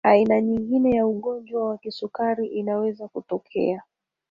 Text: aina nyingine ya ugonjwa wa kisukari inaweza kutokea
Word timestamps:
aina 0.03 0.41
nyingine 0.41 0.91
ya 0.95 1.07
ugonjwa 1.07 1.69
wa 1.69 1.77
kisukari 1.77 2.47
inaweza 2.47 3.07
kutokea 3.07 3.83